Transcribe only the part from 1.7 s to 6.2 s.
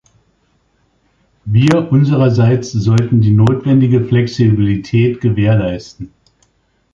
unsererseits sollten die notwendige Flexibilität gewährleisten.